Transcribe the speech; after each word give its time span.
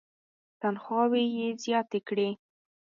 تنخواوې 0.61 1.23
یې 1.37 1.47
زیاتې 1.63 1.99
کړې. 2.07 2.29